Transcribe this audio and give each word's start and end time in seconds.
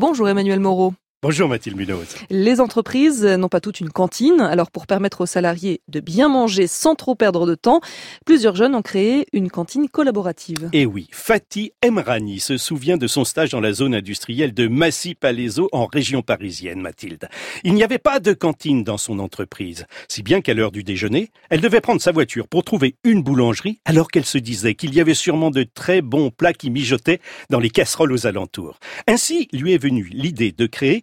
Bonjour 0.00 0.28
Emmanuel 0.28 0.60
Moreau. 0.60 0.94
Bonjour 1.20 1.48
Mathilde 1.48 1.76
Munoz. 1.76 2.14
Les 2.30 2.60
entreprises 2.60 3.24
n'ont 3.24 3.48
pas 3.48 3.60
toutes 3.60 3.80
une 3.80 3.90
cantine, 3.90 4.40
alors 4.40 4.70
pour 4.70 4.86
permettre 4.86 5.22
aux 5.22 5.26
salariés 5.26 5.80
de 5.88 5.98
bien 5.98 6.28
manger 6.28 6.68
sans 6.68 6.94
trop 6.94 7.16
perdre 7.16 7.44
de 7.44 7.56
temps, 7.56 7.80
plusieurs 8.24 8.54
jeunes 8.54 8.76
ont 8.76 8.82
créé 8.82 9.26
une 9.32 9.50
cantine 9.50 9.88
collaborative. 9.88 10.70
Et 10.72 10.86
oui, 10.86 11.08
Fatih 11.10 11.72
Emrani 11.82 12.38
se 12.38 12.56
souvient 12.56 12.96
de 12.96 13.08
son 13.08 13.24
stage 13.24 13.50
dans 13.50 13.58
la 13.58 13.72
zone 13.72 13.96
industrielle 13.96 14.54
de 14.54 14.68
Massy-Palaiseau 14.68 15.68
en 15.72 15.86
région 15.86 16.22
parisienne, 16.22 16.80
Mathilde. 16.80 17.28
Il 17.64 17.74
n'y 17.74 17.82
avait 17.82 17.98
pas 17.98 18.20
de 18.20 18.32
cantine 18.32 18.84
dans 18.84 18.96
son 18.96 19.18
entreprise, 19.18 19.86
si 20.06 20.22
bien 20.22 20.40
qu'à 20.40 20.54
l'heure 20.54 20.70
du 20.70 20.84
déjeuner, 20.84 21.32
elle 21.50 21.60
devait 21.60 21.80
prendre 21.80 22.00
sa 22.00 22.12
voiture 22.12 22.46
pour 22.46 22.62
trouver 22.62 22.94
une 23.02 23.24
boulangerie 23.24 23.80
alors 23.86 24.12
qu'elle 24.12 24.24
se 24.24 24.38
disait 24.38 24.76
qu'il 24.76 24.94
y 24.94 25.00
avait 25.00 25.14
sûrement 25.14 25.50
de 25.50 25.64
très 25.64 26.00
bons 26.00 26.30
plats 26.30 26.52
qui 26.52 26.70
mijotaient 26.70 27.18
dans 27.50 27.58
les 27.58 27.70
casseroles 27.70 28.12
aux 28.12 28.28
alentours. 28.28 28.78
Ainsi 29.08 29.48
lui 29.52 29.74
est 29.74 29.82
venue 29.82 30.08
l'idée 30.12 30.52
de 30.52 30.66
créer 30.66 31.02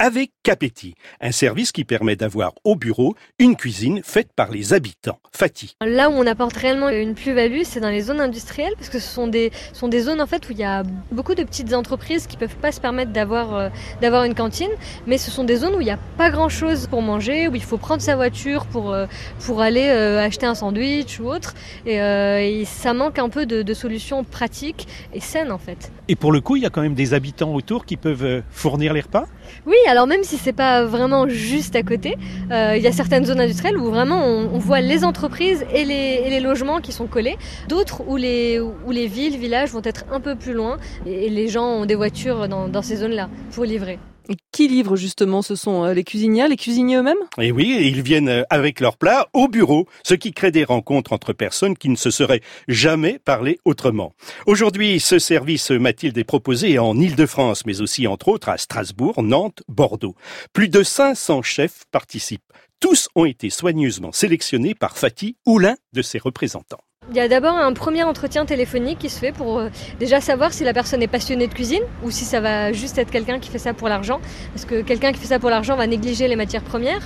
avec 0.00 0.32
Capetti, 0.42 0.94
un 1.20 1.30
service 1.30 1.72
qui 1.72 1.84
permet 1.84 2.16
d'avoir 2.16 2.54
au 2.64 2.74
bureau 2.74 3.16
une 3.38 3.54
cuisine 3.54 4.00
faite 4.02 4.30
par 4.34 4.50
les 4.50 4.72
habitants. 4.72 5.18
Fatih. 5.30 5.76
Là 5.84 6.08
où 6.08 6.14
on 6.14 6.26
apporte 6.26 6.56
réellement 6.56 6.88
une 6.88 7.14
plus-value, 7.14 7.60
c'est 7.64 7.80
dans 7.80 7.90
les 7.90 8.00
zones 8.00 8.22
industrielles, 8.22 8.72
parce 8.78 8.88
que 8.88 8.98
ce 8.98 9.06
sont 9.06 9.26
des, 9.26 9.52
sont 9.74 9.88
des 9.88 10.00
zones 10.00 10.22
en 10.22 10.26
fait 10.26 10.48
où 10.48 10.52
il 10.52 10.58
y 10.58 10.64
a 10.64 10.84
beaucoup 11.12 11.34
de 11.34 11.44
petites 11.44 11.74
entreprises 11.74 12.26
qui 12.26 12.38
peuvent 12.38 12.56
pas 12.56 12.72
se 12.72 12.80
permettre 12.80 13.12
d'avoir 13.12 13.54
euh, 13.54 13.68
d'avoir 14.00 14.24
une 14.24 14.34
cantine, 14.34 14.70
mais 15.06 15.18
ce 15.18 15.30
sont 15.30 15.44
des 15.44 15.56
zones 15.56 15.74
où 15.74 15.82
il 15.82 15.84
n'y 15.84 15.90
a 15.90 15.98
pas 16.16 16.30
grand-chose 16.30 16.86
pour 16.86 17.02
manger, 17.02 17.48
où 17.48 17.54
il 17.54 17.62
faut 17.62 17.76
prendre 17.76 18.00
sa 18.00 18.16
voiture 18.16 18.64
pour, 18.64 18.94
euh, 18.94 19.04
pour 19.44 19.60
aller 19.60 19.90
euh, 19.90 20.18
acheter 20.18 20.46
un 20.46 20.54
sandwich 20.54 21.20
ou 21.20 21.26
autre, 21.26 21.52
et, 21.84 21.96
et 21.96 22.64
ça 22.64 22.94
manque 22.94 23.18
un 23.18 23.28
peu 23.28 23.44
de, 23.44 23.60
de, 23.60 23.74
solutions 23.74 24.24
pratiques 24.24 24.88
et 25.12 25.20
saines 25.20 25.52
en 25.52 25.58
fait. 25.58 25.92
Et 26.08 26.16
pour 26.16 26.32
le 26.32 26.40
coup, 26.40 26.56
il 26.56 26.62
y 26.62 26.66
a 26.66 26.70
quand 26.70 26.80
même 26.80 26.94
des 26.94 27.12
habitants 27.12 27.52
autour 27.52 27.84
qui 27.84 27.98
peuvent 27.98 28.42
fournir 28.50 28.94
les 28.94 29.02
repas? 29.02 29.26
Oui, 29.66 29.76
alors 29.90 30.06
même 30.06 30.22
si 30.22 30.36
c'est 30.36 30.52
pas 30.52 30.84
vraiment 30.84 31.28
juste 31.28 31.74
à 31.74 31.82
côté, 31.82 32.16
euh, 32.52 32.74
il 32.76 32.82
y 32.82 32.86
a 32.86 32.92
certaines 32.92 33.24
zones 33.26 33.40
industrielles 33.40 33.76
où 33.76 33.90
vraiment 33.90 34.24
on, 34.24 34.58
voit 34.58 34.80
les 34.80 35.04
entreprises 35.04 35.64
et 35.74 35.84
les, 35.84 36.40
logements 36.40 36.80
qui 36.80 36.92
sont 36.92 37.06
collés, 37.06 37.36
d'autres 37.68 38.02
où 38.06 38.16
les, 38.16 38.60
villes, 39.06 39.36
villages 39.36 39.70
vont 39.70 39.82
être 39.82 40.04
un 40.12 40.20
peu 40.20 40.36
plus 40.36 40.52
loin 40.52 40.78
et, 41.06 41.28
les 41.28 41.48
gens 41.48 41.66
ont 41.66 41.86
des 41.86 41.96
voitures 41.96 42.48
dans 42.48 42.82
ces 42.82 42.96
zones-là 42.96 43.28
pour 43.52 43.64
livrer. 43.64 43.98
Qui 44.52 44.68
livre 44.68 44.96
justement 44.96 45.42
Ce 45.42 45.54
sont 45.54 45.84
les 45.86 46.04
cuisiniers, 46.04 46.48
les 46.48 46.56
cuisiniers 46.56 46.96
eux-mêmes? 46.96 47.16
Et 47.38 47.52
oui, 47.52 47.78
ils 47.80 48.02
viennent 48.02 48.44
avec 48.50 48.80
leurs 48.80 48.96
plats 48.96 49.28
au 49.32 49.48
bureau, 49.48 49.86
ce 50.04 50.14
qui 50.14 50.32
crée 50.32 50.50
des 50.50 50.64
rencontres 50.64 51.12
entre 51.12 51.32
personnes 51.32 51.76
qui 51.76 51.88
ne 51.88 51.96
se 51.96 52.10
seraient 52.10 52.42
jamais 52.68 53.18
parlé 53.18 53.58
autrement. 53.64 54.12
Aujourd'hui, 54.46 55.00
ce 55.00 55.18
service 55.18 55.70
Mathilde 55.70 56.18
est 56.18 56.24
proposé 56.24 56.78
en 56.78 56.98
Île-de-France, 56.98 57.66
mais 57.66 57.80
aussi 57.80 58.06
entre 58.06 58.28
autres 58.28 58.48
à 58.48 58.58
Strasbourg, 58.58 59.22
Nantes, 59.22 59.62
Bordeaux. 59.68 60.14
Plus 60.52 60.68
de 60.68 60.82
500 60.82 61.42
chefs 61.42 61.84
participent. 61.90 62.42
Tous 62.80 63.08
ont 63.14 63.26
été 63.26 63.50
soigneusement 63.50 64.12
sélectionnés 64.12 64.74
par 64.74 64.96
Fatih 64.96 65.36
ou 65.46 65.58
l'un 65.58 65.76
de 65.92 66.02
ses 66.02 66.18
représentants. 66.18 66.80
Il 67.10 67.16
y 67.16 67.20
a 67.20 67.26
d'abord 67.26 67.56
un 67.56 67.72
premier 67.72 68.04
entretien 68.04 68.46
téléphonique 68.46 69.00
qui 69.00 69.08
se 69.08 69.18
fait 69.18 69.32
pour 69.32 69.58
euh, 69.58 69.68
déjà 69.98 70.20
savoir 70.20 70.52
si 70.52 70.62
la 70.62 70.72
personne 70.72 71.02
est 71.02 71.08
passionnée 71.08 71.48
de 71.48 71.52
cuisine 71.52 71.82
ou 72.04 72.12
si 72.12 72.24
ça 72.24 72.40
va 72.40 72.72
juste 72.72 72.98
être 72.98 73.10
quelqu'un 73.10 73.40
qui 73.40 73.50
fait 73.50 73.58
ça 73.58 73.74
pour 73.74 73.88
l'argent. 73.88 74.20
Parce 74.54 74.64
que 74.64 74.82
quelqu'un 74.82 75.10
qui 75.10 75.18
fait 75.18 75.26
ça 75.26 75.40
pour 75.40 75.50
l'argent 75.50 75.74
va 75.74 75.88
négliger 75.88 76.28
les 76.28 76.36
matières 76.36 76.62
premières. 76.62 77.00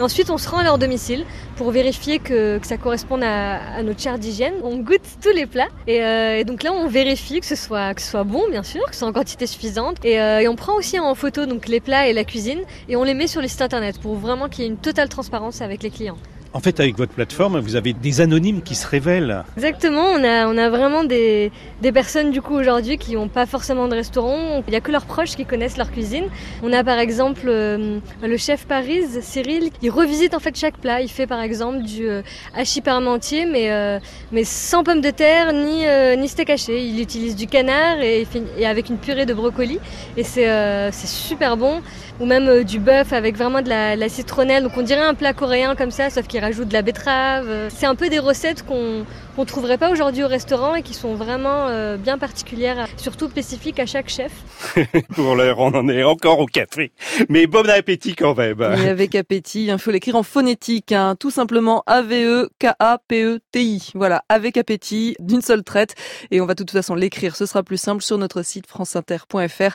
Ensuite, 0.00 0.30
on 0.30 0.38
se 0.38 0.48
rend 0.48 0.58
à 0.58 0.62
leur 0.64 0.78
domicile 0.78 1.26
pour 1.56 1.70
vérifier 1.70 2.18
que, 2.18 2.58
ça 2.62 2.78
corresponde 2.78 3.22
à, 3.22 3.82
notre 3.82 4.00
charte 4.00 4.20
d'hygiène. 4.20 4.54
On 4.62 4.78
goûte 4.78 5.02
tous 5.22 5.34
les 5.34 5.44
plats 5.44 5.68
et, 5.86 6.02
euh, 6.02 6.44
donc 6.44 6.62
là, 6.62 6.72
on 6.72 6.88
vérifie 6.88 7.40
que 7.40 7.46
ce 7.46 7.54
soit 7.54 7.94
bon, 8.24 8.48
bien 8.48 8.62
sûr, 8.62 8.82
que 8.86 8.92
ce 8.92 9.00
soit 9.00 9.08
en 9.08 9.12
quantité 9.12 9.46
suffisante. 9.46 9.98
Et, 10.02 10.18
euh, 10.18 10.50
on 10.50 10.56
prend 10.56 10.74
aussi 10.76 10.98
en 10.98 11.14
photo 11.14 11.42
les 11.68 11.80
plats 11.80 12.08
et 12.08 12.14
la 12.14 12.24
cuisine 12.24 12.60
et 12.88 12.96
on 12.96 13.04
les 13.04 13.12
met 13.12 13.26
sur 13.26 13.42
le 13.42 13.48
site 13.48 13.60
internet 13.60 14.00
pour 14.00 14.14
vraiment 14.14 14.48
qu'il 14.48 14.64
y 14.64 14.66
ait 14.66 14.70
une 14.70 14.78
totale 14.78 15.10
transparence 15.10 15.60
avec 15.60 15.82
les 15.82 15.90
clients. 15.90 16.16
En 16.54 16.60
fait, 16.60 16.80
avec 16.80 16.98
votre 16.98 17.12
plateforme, 17.12 17.58
vous 17.60 17.76
avez 17.76 17.94
des 17.94 18.20
anonymes 18.20 18.60
qui 18.60 18.74
se 18.74 18.86
révèlent. 18.86 19.42
Exactement, 19.56 20.04
on 20.04 20.22
a, 20.22 20.46
on 20.46 20.58
a 20.58 20.68
vraiment 20.68 21.02
des, 21.02 21.50
des 21.80 21.92
personnes 21.92 22.30
du 22.30 22.42
coup 22.42 22.54
aujourd'hui 22.54 22.98
qui 22.98 23.14
n'ont 23.14 23.28
pas 23.28 23.46
forcément 23.46 23.88
de 23.88 23.94
restaurant. 23.94 24.62
Il 24.66 24.70
n'y 24.70 24.76
a 24.76 24.80
que 24.80 24.92
leurs 24.92 25.06
proches 25.06 25.34
qui 25.34 25.46
connaissent 25.46 25.78
leur 25.78 25.90
cuisine. 25.90 26.24
On 26.62 26.70
a 26.74 26.84
par 26.84 26.98
exemple 26.98 27.46
euh, 27.46 28.00
le 28.22 28.36
chef 28.36 28.66
Paris, 28.66 29.02
Cyril, 29.22 29.70
il 29.80 29.90
revisite 29.90 30.34
en 30.34 30.40
fait 30.40 30.54
chaque 30.54 30.76
plat. 30.76 31.00
Il 31.00 31.08
fait 31.08 31.26
par 31.26 31.40
exemple 31.40 31.82
du 31.82 32.06
euh, 32.06 32.20
hachis 32.54 32.82
parmentier, 32.82 33.46
mais, 33.46 33.70
euh, 33.70 33.98
mais 34.30 34.44
sans 34.44 34.84
pommes 34.84 35.00
de 35.00 35.10
terre 35.10 35.54
ni, 35.54 35.86
euh, 35.86 36.16
ni 36.16 36.28
steak 36.28 36.50
haché. 36.50 36.84
Il 36.84 37.00
utilise 37.00 37.34
du 37.34 37.46
canard 37.46 38.02
et, 38.02 38.26
avec 38.66 38.90
une 38.90 38.98
purée 38.98 39.24
de 39.24 39.32
brocoli. 39.32 39.78
Et 40.18 40.22
c'est 40.22 40.92
super 40.92 41.56
bon. 41.56 41.80
Ou 42.20 42.26
même 42.26 42.62
du 42.62 42.78
bœuf 42.78 43.14
avec 43.14 43.36
vraiment 43.36 43.62
de 43.62 43.70
la, 43.70 43.96
la 43.96 44.08
citronnelle. 44.08 44.62
Donc 44.62 44.72
on 44.76 44.82
dirait 44.82 45.00
un 45.00 45.14
plat 45.14 45.32
coréen 45.32 45.74
comme 45.74 45.90
ça, 45.90 46.10
sauf 46.10 46.26
qu'il 46.26 46.41
rajoute 46.42 46.68
de 46.68 46.72
la 46.72 46.82
betterave. 46.82 47.68
C'est 47.68 47.86
un 47.86 47.94
peu 47.94 48.08
des 48.08 48.18
recettes 48.18 48.64
qu'on 48.66 49.06
qu'on 49.36 49.44
trouverait 49.46 49.78
pas 49.78 49.90
aujourd'hui 49.90 50.24
au 50.24 50.28
restaurant 50.28 50.74
et 50.74 50.82
qui 50.82 50.92
sont 50.92 51.14
vraiment 51.14 51.68
euh, 51.68 51.96
bien 51.96 52.18
particulières, 52.18 52.86
surtout 52.98 53.28
spécifiques 53.30 53.80
à 53.80 53.86
chaque 53.86 54.10
chef. 54.10 54.32
Pour 55.14 55.34
l'heure, 55.34 55.58
on 55.58 55.74
en 55.74 55.88
est 55.88 56.02
encore 56.02 56.40
au 56.40 56.46
café, 56.46 56.92
mais 57.28 57.46
bon 57.46 57.68
appétit 57.70 58.14
quand 58.14 58.36
même. 58.36 58.60
Et 58.60 58.88
avec 58.88 59.14
appétit, 59.14 59.66
il 59.66 59.78
faut 59.78 59.90
l'écrire 59.90 60.16
en 60.16 60.22
phonétique, 60.22 60.92
hein, 60.92 61.16
tout 61.18 61.30
simplement 61.30 61.82
A 61.86 62.02
V 62.02 62.26
E 62.26 62.50
K 62.58 62.66
A 62.78 62.98
P 63.08 63.24
E 63.24 63.40
T 63.52 63.62
I. 63.62 63.90
Voilà, 63.94 64.22
avec 64.28 64.56
appétit, 64.56 65.16
d'une 65.18 65.40
seule 65.40 65.64
traite, 65.64 65.94
et 66.30 66.40
on 66.40 66.46
va 66.46 66.54
de 66.54 66.62
toute 66.62 66.72
façon 66.72 66.94
l'écrire. 66.94 67.34
Ce 67.34 67.46
sera 67.46 67.62
plus 67.62 67.78
simple 67.78 68.02
sur 68.02 68.18
notre 68.18 68.42
site 68.42 68.66
franceinter.fr 68.66 69.74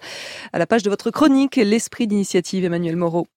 à 0.54 0.60
la 0.60 0.68
page 0.68 0.84
de 0.84 0.90
votre 0.90 1.10
chronique, 1.10 1.56
l'esprit 1.56 2.06
d'initiative 2.06 2.64
Emmanuel 2.64 2.96
Moreau. 2.96 3.26